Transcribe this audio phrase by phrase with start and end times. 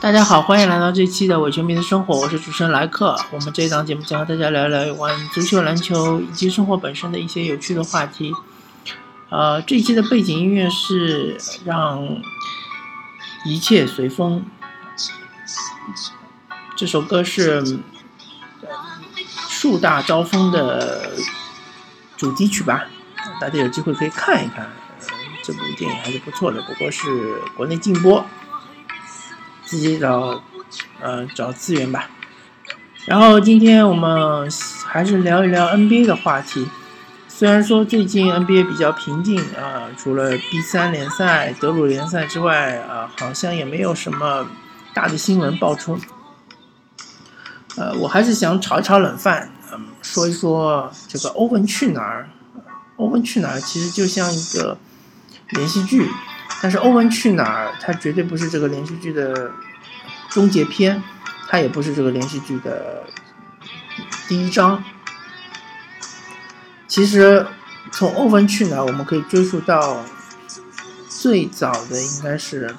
[0.00, 3.18] 大家好，欢迎来到这期的伪球迷的生活，我是主持人莱克。
[3.30, 8.32] 我们这一档节目将和大家聊聊有关足球、篮球以及生活本身的一些有趣的话题。
[9.28, 12.00] 呃，这一期的背景音乐是让
[13.44, 14.46] 一切随风。
[16.76, 17.80] 这首歌是
[19.48, 21.10] 树大招风的
[22.18, 22.84] 主题曲吧？
[23.40, 24.68] 大家有机会可以看一看，
[25.42, 28.26] 这部电影还是不错的，不过是国内禁播。
[29.64, 30.42] 自己找，
[31.00, 32.10] 呃，找资源吧。
[33.06, 34.50] 然后今天我们
[34.84, 36.68] 还是聊一聊 NBA 的话题。
[37.28, 44.46] 虽然说最近 NBA 比较平静啊，除了 B 三联赛、德鲁联赛之外啊，好像也没有什么
[44.92, 45.98] 大的新闻爆出。
[47.76, 49.52] 呃，我还是想炒一炒冷饭，
[50.02, 52.28] 说一说这个《欧文去哪儿》。
[52.96, 54.76] 《欧文去哪儿》其实就像一个
[55.50, 56.08] 连续剧。
[56.60, 59.52] 但是《欧文去哪儿》它绝对不是这个连续剧的
[60.30, 61.00] 终结篇，
[61.48, 63.04] 它也不是这个连续剧的
[64.26, 64.82] 第一章。
[66.88, 67.46] 其实
[67.92, 70.04] 从《欧文去哪儿》我们可以追溯到
[71.08, 72.74] 最早的应该是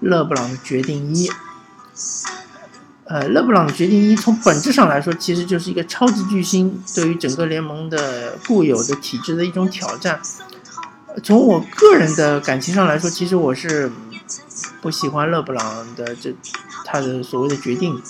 [0.00, 1.30] 勒布朗的决定一。
[3.10, 10.20] 呃，勒布朗决定一从本质上来说，其实就是一个超级巨星对于整个联盟的固有的体制的一种挑战。
[11.24, 13.90] 从我个人的感情上来说，其实我是
[14.80, 16.32] 不喜欢勒布朗的这
[16.84, 18.00] 他的所谓的决定，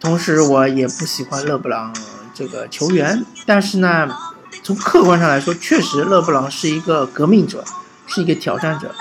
[0.00, 1.94] 同时我也不喜欢勒布朗
[2.32, 3.26] 这个球员。
[3.44, 4.08] 但是呢，
[4.62, 7.62] 从客观上来说，确实勒布朗是一个革命者，
[8.06, 8.94] 是一个挑战者，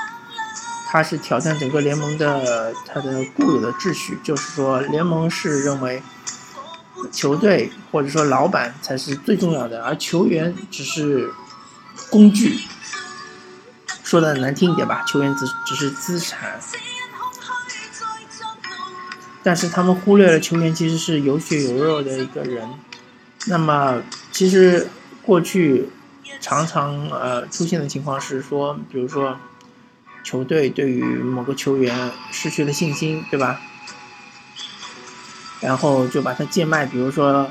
[0.93, 6.03] 他是挑战整个联盟的他的固有的秩序，就是说联盟是认为。
[7.11, 11.33] 球队或者说老板才是最重要的，而球员只是
[12.09, 12.57] 工具。
[14.03, 16.61] 说的难听一点吧，球员只只是资产。
[19.43, 22.69] 但是他们忽略了球员其实是有血有肉的一个人。
[23.47, 24.01] 那么，
[24.31, 24.87] 其实
[25.23, 25.89] 过去
[26.39, 29.37] 常常呃出现的情况是说，比如说
[30.23, 33.59] 球队对于某个球员失去了信心，对吧？
[35.59, 37.49] 然后就把他贱卖，比如说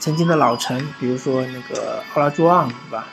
[0.00, 3.06] 曾经的老臣，比如说那个奥拉朱旺，对吧？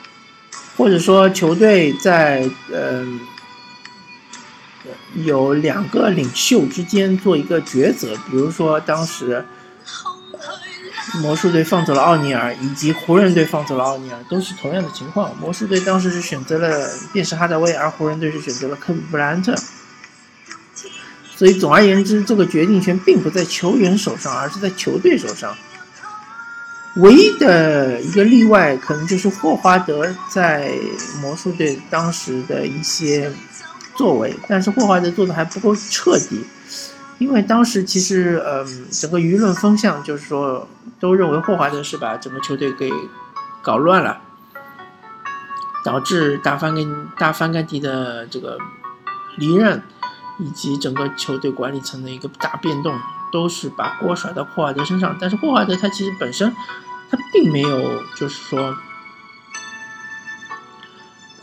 [0.76, 3.20] 或者说球队在嗯
[5.24, 9.46] 有两个领袖之间做一个抉择，比如说当时
[11.16, 15.36] 魔术队放走了奥尼尔，以及湖人队放走了奥尼尔，都是同样的情况。
[15.38, 19.56] 魔术队当时是选择了便是哈达威，而湖人队是选择了科比布莱恩特。
[21.36, 25.56] 所以，总而言之，这个决定权并不在球员手上，而是在球队手上。
[26.98, 30.72] 唯一的一个例外，可能就是霍华德在
[31.22, 33.32] 魔术队当时的一些
[33.96, 36.46] 作为，但是霍华德做的还不够彻底，
[37.22, 40.68] 因为当时其实，嗯，整个舆论风向就是说，
[41.00, 42.92] 都认为霍华德是把整个球队给
[43.62, 44.20] 搞乱了，
[45.86, 48.58] 导致大翻跟大翻盖蒂的这个
[49.38, 49.84] 离任。
[50.40, 53.00] 以及整个球队管理层的一个大变动，
[53.32, 55.16] 都是把锅甩到霍华德身上。
[55.22, 56.52] 但是霍华德他其实本身，
[57.12, 58.76] 他并没有，就是说，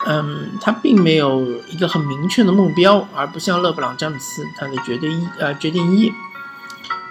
[0.09, 6.11] 嗯，他并没有一个很明确的目标，而不像勒布朗詹姆斯，他的绝对一呃决定一，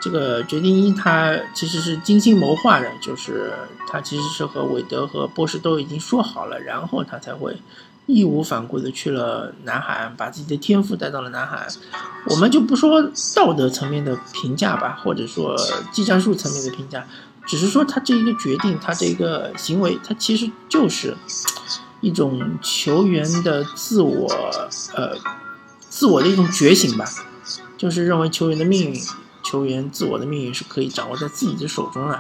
[0.02, 3.54] 这个决定一他其实是精心谋划的，就是
[3.88, 7.56] 他其实是和韦德和波什都已经说好了，然后他才会。
[8.10, 11.68] 义无反顾的去了南海岸，把自己的天赋带到了南海岸。
[12.30, 13.04] 我们就不说
[13.36, 15.54] 道德层面的评价吧，或者说
[15.92, 17.06] 技战术层面的评价，
[17.46, 21.18] 只是说他这一个决定，他这一个行为，他其实就是
[22.02, 24.28] 一种球员的自我，
[24.94, 25.18] 呃，
[25.80, 27.06] 自我的一种觉醒吧，
[27.78, 29.02] 就是认为球员的命运，
[29.44, 32.20] 球员自我的命运是可以掌握在自己的手中的。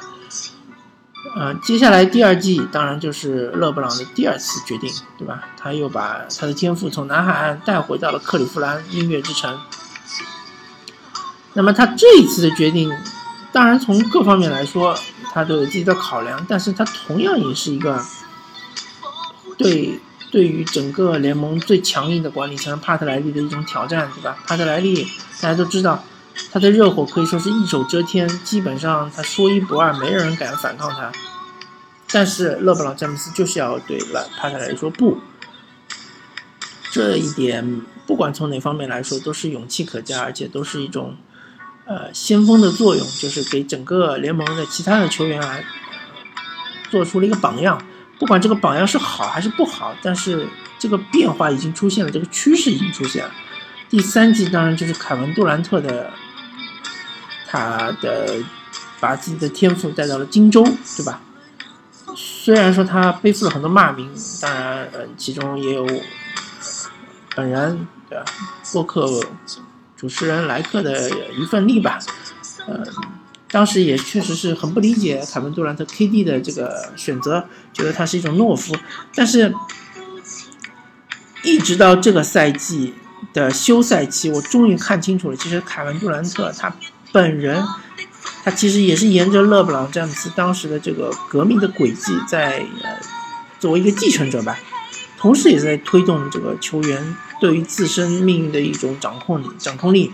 [1.36, 5.44] 呃，接下来第二季当然就是勒布朗的第二次决定，对吧？
[5.58, 9.60] 他又把他的天赋从南海岸带回到了克利夫兰音乐之城。
[11.54, 12.92] 那么他这一次的决定，
[13.52, 14.98] 当然从各方面来说，
[15.34, 18.00] 他都有自己的考量，但是他同样也是一个
[19.58, 20.00] 对
[20.30, 24.38] 对于整个联盟最强硬的管理层帕特莱利的一种挑战，对吧？
[24.46, 25.06] 帕特莱利
[25.42, 26.04] 大家都知道。
[26.52, 31.12] 他的热火可以说是一手遮天，基本上他说一不二，没人敢反抗他。
[32.12, 33.98] 但是勒布朗詹姆斯就是要对
[34.38, 35.18] 帕特莱利说不，
[36.92, 41.18] 这一点不管从哪方面来说都是勇气可嘉，而且都是一种
[41.86, 45.60] 呃先锋的作用，就是给整个联盟的其他的球员啊
[46.92, 47.82] 做出了一个榜样。
[48.20, 50.48] 不管这个榜样是好还是不好，但是
[50.80, 53.32] 这个变化已经出现了，这个趋势已经出现了。
[53.90, 56.12] 第三季当然就是凯文杜兰特的，
[57.48, 58.36] 他的
[59.00, 60.64] 把自己的天赋带到了荆州，
[60.96, 61.22] 对吧？
[62.16, 64.12] 虽然说他背负了很多骂名，
[64.42, 65.86] 当然，嗯，其中也有
[67.36, 68.26] 本人对吧？
[68.74, 69.08] 播客
[69.96, 72.00] 主持人莱克的一份力吧，
[72.68, 72.84] 嗯。
[73.50, 78.76] 当时也确实是很不理解凯文杜兰特 KD 的这个选择，觉得他是一种懦夫。
[79.16, 79.54] 但是，
[81.44, 82.94] 一直到这个赛季
[83.34, 86.76] 的休赛期，我终于看清楚了，其实凯文杜兰特他
[87.14, 87.64] 本人，
[88.44, 93.00] 他其实也是沿着勒布朗詹姆斯当时的这个革命的轨迹，在呃
[93.60, 94.60] 作为一个继承者吧，
[95.18, 100.12] 同时也在推动这个球员对于自身命运的一种掌控掌控力。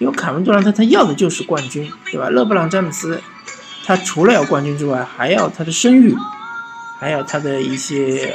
[0.00, 2.30] 因为凯文杜兰特他要的就是冠军，对吧？
[2.30, 3.22] 勒布朗詹姆斯，
[3.84, 6.16] 他除了要冠军之外，还要他的声誉，
[6.98, 8.34] 还要他的一些，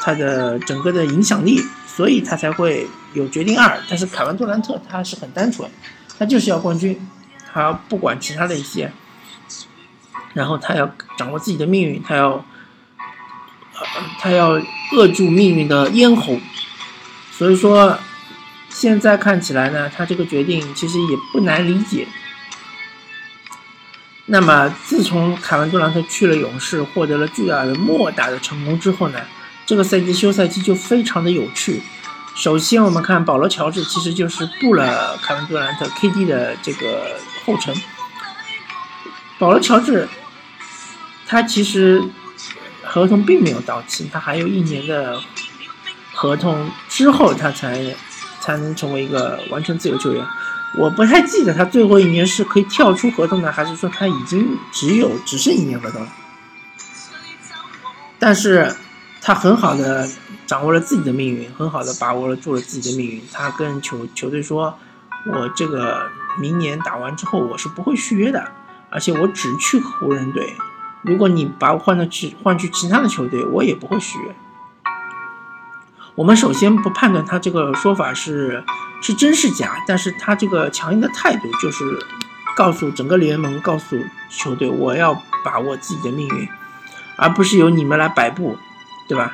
[0.00, 3.78] 他的整个的影响力，所以他才会有决定二。
[3.90, 5.70] 但是凯文杜兰特他是很单纯，
[6.18, 6.98] 他就是要冠军，
[7.52, 8.90] 他不管其他的一些，
[10.32, 12.42] 然后他要掌握自己的命运，他要，
[14.18, 14.58] 他要
[14.92, 16.40] 扼住命运的咽喉，
[17.32, 17.98] 所以说。
[18.70, 22.06] 现在看起来呢，他这个决定其实也不难理解。
[24.26, 29.18] 那么，自从凯文杜兰特去了勇士，获得了巨大的莫大的成功之后呢，
[29.64, 31.82] 这个赛季休赛期就非常的有趣。
[32.36, 37.74] 首先，我们看保罗乔治，其实就是步了凯文杜兰特 KD 的这个后尘。
[39.38, 40.06] 保罗乔治，
[41.26, 42.02] 他其实
[42.84, 45.18] 合同并没有到期，他还有一年的
[46.12, 47.96] 合同，之后他才。
[48.48, 50.24] 才能成为一个完全自由球员。
[50.78, 56.08] 我不太记得他最后一年是可以跳出合同的，还是说他已经只有只剩一年合同了。
[58.18, 58.74] 但是，
[59.20, 60.08] 他很好的
[60.46, 63.22] 掌握了自己的命运，很好的把握了住了自己的命运。
[63.30, 64.78] 他跟球球队说
[65.30, 68.50] ：“我这个明年打完之后，我是不会续约的，
[68.88, 70.54] 而且我只去湖人队。
[71.02, 74.34] 如果你把我换到去换去其他的球队，我也不会续约。”
[76.18, 78.64] 我们首先不判断他这个说法是
[79.00, 81.84] 是真是假，但是他这个强硬的态度就是
[82.56, 83.96] 告诉整个联盟，告诉
[84.28, 86.48] 球队，我要把握自己的命运，
[87.16, 88.58] 而不是由你们来摆布，
[89.06, 89.32] 对吧？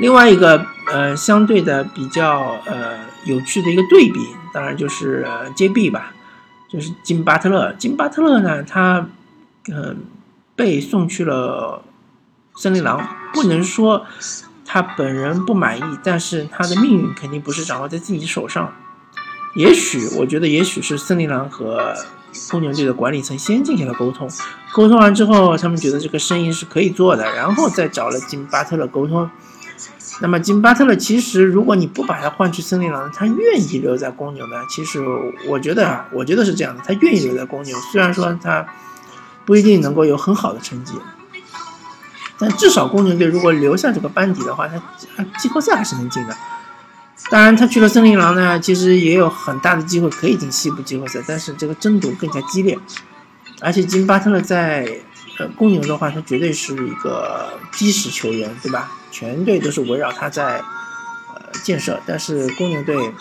[0.00, 5.24] 另外一个呃，相对的比较呃有趣的一个对比，当然就是
[5.54, 6.12] JB 吧，
[6.68, 7.72] 就是金巴特勒。
[7.74, 9.06] 金巴特勒呢，他
[9.68, 10.06] 嗯
[10.56, 11.84] 被送去了
[12.56, 14.04] 森林狼，不能说。
[14.72, 18.72] 他本人不满意，但是他的命运肯定不是掌握在自己手上。
[19.54, 21.94] 也许，我觉得也许是森林狼和
[22.50, 24.26] 公牛队的管理层先进行了沟通，
[24.72, 29.28] 沟通完之后，他们觉得这个生意是可以做的，然后再找了金巴特勒沟通。
[30.22, 34.56] 那么，金巴特勒其实，如果你不把他换去森林狼，他愿意留在公牛的。
[34.70, 35.04] 其实，
[35.48, 38.66] 我觉得啊，我觉得是这样的，他愿意留在公牛，虽然说他
[39.44, 40.94] 不一定能够有很好的成绩。
[42.42, 46.36] 但至少公牛队如果留下这个班底的话，他季后赛还是能进的。
[47.30, 52.76] 当然，他去了森林狼呢，其实也有很大的机会可以进西部季后赛，但是这个争夺更加激烈。
[53.60, 54.98] 而且金巴特勒在
[55.38, 58.90] 呃公牛的话，他绝对是一个基石球员，对吧？
[59.12, 60.58] 全队都是围绕他在
[61.34, 62.00] 呃建设。
[62.04, 63.14] 但是公牛队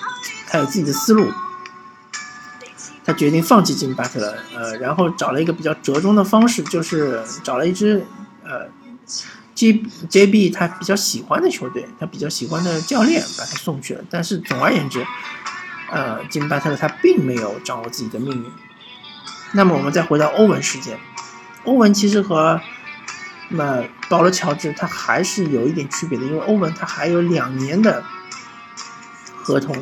[0.48, 1.27] 他有自己的思路，
[3.05, 8.03] 他决定放弃金巴特勒，呃，然后找了一个比较折中的方式，就是找了一支
[8.43, 8.67] 呃。
[9.53, 14.03] J J B 他比较喜欢的球队，他比较喜欢的教练把他送去了。
[14.10, 15.06] 但是总而言之，
[15.91, 18.51] 呃，金巴特勒他并没有掌握自己的命运。
[19.53, 20.98] 那么我们再回到欧文事件，
[21.65, 22.62] 欧文其实和
[23.50, 28.03] 那保罗乔治他还是有一点区别的，因为欧文他还有两年的
[29.36, 29.75] 合同，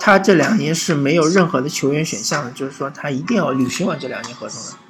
[0.00, 4.83] 他这两年是没有任何的球员选项的，就是说他一定要履行完这两年合同的。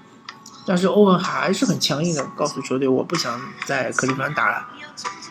[0.67, 4.67] 但是欧文还是很强硬的告诉球队，我不想在克利夫兰打了。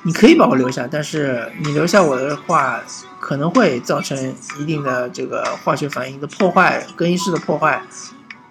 [0.04, 2.80] 你可以把我留下，但是你留下我的话，
[3.20, 7.82] 可能会造成一定的这个化学反应的破坏、更衣室的破坏，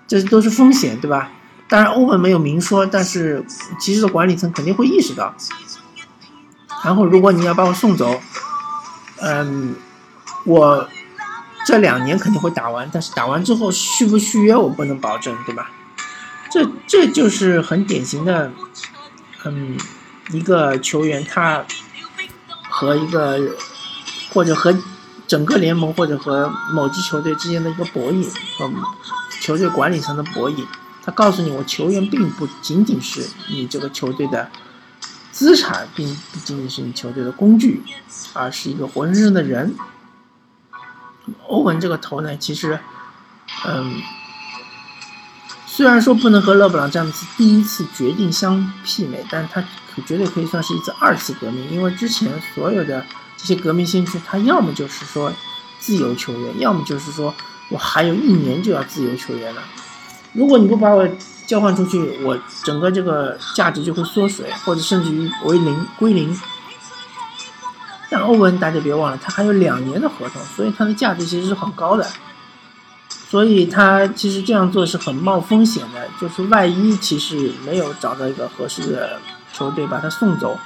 [0.08, 1.30] 这都是风险，对吧？
[1.68, 3.44] 当然欧文没有明说，但是
[3.78, 5.34] 其实管理层肯定会意识到。
[6.84, 8.18] 然后如果你要把我送走，
[9.20, 9.74] 嗯，
[10.44, 10.88] 我
[11.66, 15.70] 这两年肯定会打完，但是打完之后续不续约我不能保证，对吧？
[16.52, 18.52] 这这就是很典型的，
[19.44, 19.78] 嗯，
[20.30, 21.64] 一个球员他
[22.68, 23.56] 和一个
[24.32, 24.76] 或者和
[25.26, 28.28] 整个联盟或者和某支球队之间的一个博弈，
[28.60, 28.74] 嗯，
[29.40, 30.66] 球队管理层的博弈。
[31.04, 34.48] 他告诉你，我球员并不仅仅是你这个球队的
[35.32, 37.82] 资产，并不仅仅是你球队的工具，
[38.34, 39.74] 而是一个活生生的人。
[41.48, 42.78] 欧文这个头呢，其实，
[43.66, 44.00] 嗯，
[45.74, 53.02] 虽然说不能和勒布朗詹姆斯第一次决定相媲美，但他可绝对可以算是一次二次革命，因为之前所有的
[53.38, 55.32] 这些革命先驱，他要么就是说
[55.78, 57.34] 自由球员，要么就是说
[57.70, 59.62] 我还有一年就要自由球员了。
[60.34, 61.08] 如果你不把我
[61.46, 66.38] 交换出去，我整个这个价值就会缩水，或者甚至于为零归零。
[68.10, 72.06] 但欧文大家别忘了，他还有两年的合同，所以他的价值其实是很高的。
[73.32, 79.18] 所以他其实这样做是很冒风险的，就是万一其实没有找到一个合适的
[79.54, 80.58] 球队把他送走，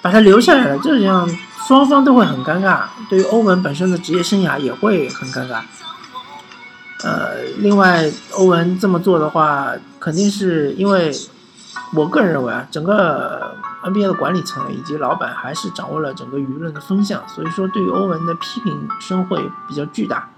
[0.00, 1.28] 把他留下来了，这样
[1.66, 5.60] 双方都会很尴尬，对于欧文本身的职业生涯也会很尴尬。
[7.02, 11.12] 呃，另外，欧文这么做的话，肯定是因为，
[11.94, 20.28] 我个人认为啊，整个 NBA 的管理层以及老板还是掌握了整个舆论的风向，所以说对于欧文的批评声会比较巨大。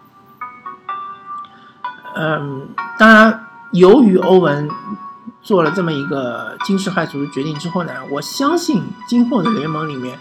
[2.14, 4.68] 嗯，当然，由于欧文
[5.42, 10.18] 做了这么一个惊世骇俗的决定之后呢，我相信今后的联盟里面。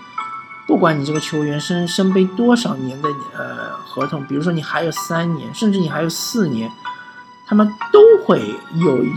[0.68, 6.72] 不管你这个球员身身背多少年的呃合同，比如说你还有三年，甚至你还有四年，
[7.48, 9.10] 他们都会有一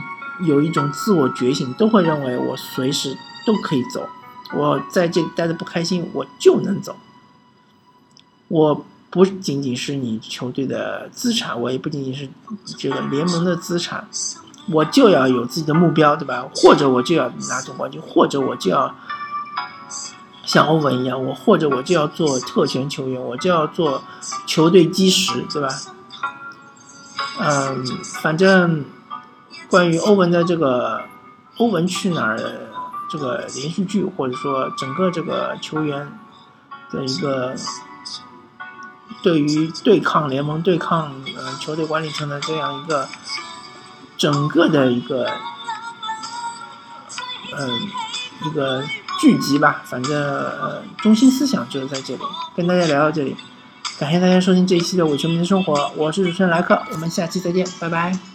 [0.46, 3.14] 有一种自我觉醒，都会认为我随时
[3.44, 4.08] 都可以走，
[4.54, 6.96] 我在这待着不开心，我就能走。
[8.48, 8.82] 我
[9.12, 12.28] 不仅仅是你球队的资产，我也不仅仅是
[12.76, 14.08] 这个联盟的资产，
[14.68, 16.44] 我就要有自己的目标，对吧？
[16.56, 18.92] 或者我就要拿总冠军，或者我就要。
[20.44, 24.02] 像欧文一样，我或者我就要做特权球员，我就要做
[24.44, 25.68] 球队基石，对吧？
[27.38, 27.86] 嗯，
[28.20, 28.84] 反正
[29.70, 30.98] 关于欧文的这个
[31.58, 32.36] 《欧文去哪儿》
[33.08, 36.12] 这个连续剧，或者说整个这个球员
[36.90, 37.54] 的一个
[39.22, 43.08] 对于对抗联盟、对抗呃球队管理层的这样一个
[44.18, 45.30] 整个的一个
[47.58, 47.80] 嗯
[48.44, 48.82] 一个。
[49.20, 52.20] 聚集吧，反正呃，中心思想就是在这里，
[52.56, 53.36] 跟大家聊到这里，
[53.96, 58.31] 感谢大家收听这一期的伪球迷的生活，我是主持人莱克，我们下期再见，拜拜。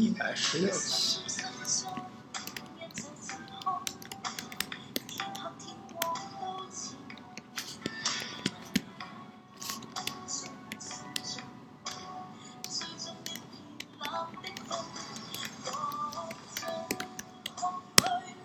[0.00, 0.99] 一百十六期。